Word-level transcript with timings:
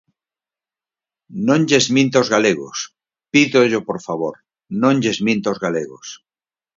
Non 1.47 1.61
lles 1.69 1.85
minta 1.95 2.15
aos 2.17 2.31
galegos, 2.35 2.77
pídollo 3.33 3.79
por 3.87 3.99
favor, 4.07 4.35
non 4.81 4.95
lles 5.03 5.19
minta 5.27 5.45
aos 5.49 5.59
galegos. 5.65 6.07